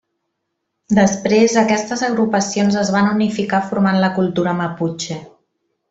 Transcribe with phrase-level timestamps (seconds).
[0.99, 5.21] Després aquestes agrupacions es van unificar formant la cultura maputxe.